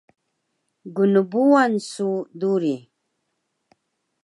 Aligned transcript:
gnrbuwan 0.95 1.73
su 1.89 2.09
duri! 2.39 2.75